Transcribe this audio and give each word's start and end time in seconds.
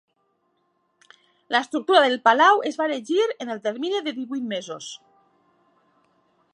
L'estructura 1.55 2.01
del 2.05 2.17
palau 2.29 2.63
es 2.71 2.81
va 2.81 2.87
erigir 2.91 3.27
en 3.45 3.53
el 3.57 3.63
termini 3.69 4.03
de 4.09 4.15
divuit 4.19 4.49
mesos. 4.57 4.91